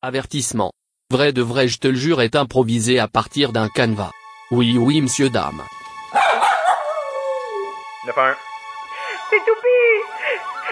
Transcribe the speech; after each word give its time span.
Avertissement. 0.00 0.70
Vrai 1.10 1.32
de 1.32 1.42
vrai 1.42 1.66
je 1.66 1.78
te 1.80 1.88
le 1.88 1.96
jure 1.96 2.22
est 2.22 2.36
improvisé 2.36 3.00
à 3.00 3.08
partir 3.08 3.50
d'un 3.50 3.68
canevas. 3.68 4.12
Oui 4.52 4.78
oui 4.78 5.00
monsieur 5.00 5.28
dame. 5.28 5.60
9-1. 8.06 8.34
C'est 9.28 9.38
Toupi 9.38 9.80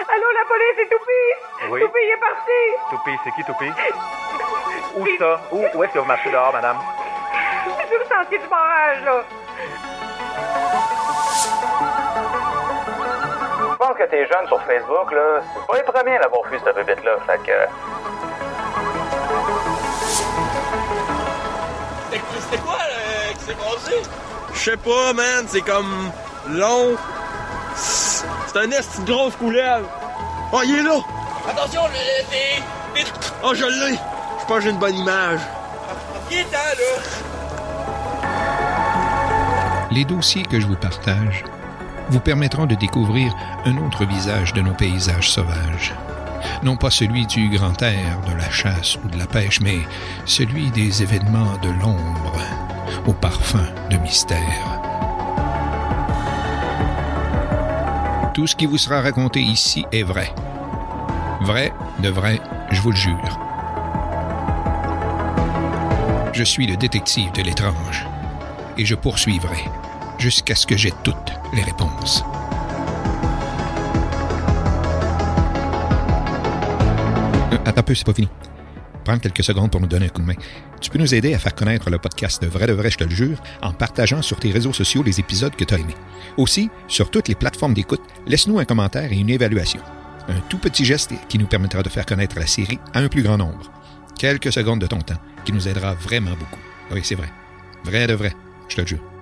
Allô, 0.07 0.27
la 0.31 0.45
police, 0.47 0.75
c'est 0.77 0.89
Toupi 0.89 1.71
Oui. 1.73 1.81
Toupi, 1.81 1.99
il 2.01 2.09
est 2.09 2.19
parti 2.21 2.61
Toupie, 2.89 3.17
c'est 3.25 3.31
qui 3.35 3.43
Toupie? 3.43 3.71
Où 4.95 5.05
ça? 5.19 5.41
Où, 5.51 5.65
où 5.77 5.83
est-ce 5.83 5.91
que 5.91 5.99
vous 5.99 6.05
marchez 6.05 6.31
dehors, 6.31 6.53
madame? 6.53 6.77
C'est 7.65 7.87
sur 7.89 7.99
le 7.99 8.05
sentier 8.05 8.39
du 8.39 8.47
barrage, 8.47 9.03
là 9.03 9.23
Je 13.59 13.75
pense 13.77 13.97
que 13.97 14.03
tes 14.09 14.25
jeunes 14.25 14.47
sur 14.47 14.61
Facebook, 14.63 15.11
là, 15.11 15.41
c'est 15.53 15.67
pas 15.67 15.75
les 15.77 15.83
premiers 15.83 16.15
à 16.15 16.19
l'avoir 16.21 16.43
vu, 16.49 16.57
cette 16.63 16.75
bébête-là. 16.77 17.17
Fait 17.27 17.39
que. 17.43 18.26
C'était 22.39 22.61
quoi 22.61 22.77
euh, 22.77 23.33
qui 23.33 23.45
s'est 23.45 23.55
passé? 23.55 24.01
Je 24.53 24.59
sais 24.59 24.77
pas, 24.77 25.13
man, 25.13 25.45
c'est 25.47 25.61
comme 25.61 26.11
long. 26.49 26.95
C'est 27.75 28.57
un 28.57 28.71
esti 28.71 29.01
de 29.01 29.11
grosse 29.11 29.35
couleuvre. 29.35 29.87
Oh, 30.51 30.61
il 30.65 30.75
est 30.79 30.83
là! 30.83 30.99
Attention, 31.49 31.83
le, 31.87 31.93
le, 31.93 32.23
t'es... 32.29 32.63
t'es... 32.95 33.05
Oh, 33.43 33.53
je 33.53 33.65
l'ai! 33.65 33.95
Je 34.39 34.45
pense 34.45 34.57
que 34.57 34.61
j'ai 34.63 34.69
une 34.69 34.79
bonne 34.79 34.95
image. 34.95 35.41
Il 36.31 36.39
est 36.39 36.43
temps, 36.45 36.57
là! 36.57 37.03
Les 39.91 40.05
dossiers 40.05 40.43
que 40.43 40.59
je 40.59 40.67
vous 40.67 40.75
partage 40.75 41.43
vous 42.09 42.19
permettront 42.19 42.65
de 42.65 42.75
découvrir 42.75 43.33
un 43.65 43.77
autre 43.77 44.05
visage 44.05 44.53
de 44.53 44.61
nos 44.61 44.73
paysages 44.73 45.29
sauvages. 45.29 45.93
Non 46.63 46.75
pas 46.75 46.89
celui 46.89 47.25
du 47.25 47.49
grand 47.49 47.81
air, 47.81 48.21
de 48.27 48.35
la 48.35 48.49
chasse 48.49 48.97
ou 49.03 49.07
de 49.09 49.17
la 49.17 49.27
pêche, 49.27 49.61
mais 49.61 49.79
celui 50.25 50.71
des 50.71 51.03
événements 51.03 51.57
de 51.61 51.69
l'ombre, 51.69 52.39
au 53.05 53.13
parfum 53.13 53.65
de 53.89 53.97
mystère. 53.97 54.81
Tout 58.33 58.47
ce 58.47 58.55
qui 58.55 58.65
vous 58.65 58.77
sera 58.77 59.01
raconté 59.01 59.39
ici 59.39 59.85
est 59.91 60.03
vrai. 60.03 60.33
Vrai, 61.41 61.73
de 61.99 62.09
vrai, 62.09 62.39
je 62.71 62.81
vous 62.81 62.91
le 62.91 62.97
jure. 62.97 63.39
Je 66.33 66.43
suis 66.43 66.67
le 66.67 66.77
détective 66.77 67.31
de 67.31 67.41
l'étrange 67.41 68.05
et 68.77 68.85
je 68.85 68.93
poursuivrai 68.93 69.63
jusqu'à 70.19 70.55
ce 70.55 70.67
que 70.67 70.77
j'ai 70.77 70.93
toutes 71.03 71.33
les 71.53 71.63
réponses. 71.63 72.23
Euh, 77.53 77.57
attends 77.65 77.79
un 77.79 77.83
peu, 77.83 77.95
c'est 77.95 78.05
pas 78.05 78.13
fini. 78.13 78.29
Prends 79.03 79.19
quelques 79.19 79.43
secondes 79.43 79.71
pour 79.71 79.79
nous 79.79 79.87
donner 79.87 80.07
un 80.07 80.09
coup 80.09 80.21
de 80.21 80.27
main. 80.27 80.35
Tu 80.81 80.89
peux 80.89 80.99
nous 80.99 81.15
aider 81.15 81.33
à 81.33 81.39
faire 81.39 81.55
connaître 81.55 81.89
le 81.89 81.97
podcast 81.97 82.41
de 82.41 82.47
Vrai 82.47 82.67
de 82.67 82.73
Vrai, 82.73 82.91
je 82.91 82.97
te 82.97 83.03
le 83.05 83.09
jure, 83.09 83.41
en 83.61 83.71
partageant 83.71 84.21
sur 84.21 84.37
tes 84.37 84.51
réseaux 84.51 84.73
sociaux 84.73 85.01
les 85.01 85.19
épisodes 85.19 85.55
que 85.55 85.63
tu 85.63 85.73
as 85.73 85.79
aimés. 85.79 85.95
Aussi, 86.35 86.69
sur 86.87 87.09
toutes 87.09 87.29
les 87.29 87.35
plateformes 87.35 87.73
d'écoute, 87.73 88.01
laisse-nous 88.25 88.59
un 88.59 88.65
commentaire 88.65 89.11
et 89.11 89.17
une 89.17 89.29
évaluation. 89.29 89.79
Un 90.27 90.41
tout 90.49 90.57
petit 90.57 90.83
geste 90.83 91.13
qui 91.29 91.39
nous 91.39 91.47
permettra 91.47 91.83
de 91.83 91.89
faire 91.89 92.05
connaître 92.05 92.37
la 92.37 92.47
série 92.47 92.79
à 92.93 92.99
un 92.99 93.07
plus 93.07 93.23
grand 93.23 93.37
nombre. 93.37 93.71
Quelques 94.19 94.51
secondes 94.51 94.81
de 94.81 94.87
ton 94.87 94.99
temps 94.99 95.21
qui 95.45 95.53
nous 95.53 95.69
aidera 95.69 95.93
vraiment 95.93 96.31
beaucoup. 96.31 96.59
Oui, 96.91 96.99
c'est 97.03 97.15
vrai. 97.15 97.29
Vrai 97.85 98.07
de 98.07 98.13
vrai, 98.13 98.33
je 98.67 98.75
te 98.75 98.81
le 98.81 98.87
jure. 98.87 99.16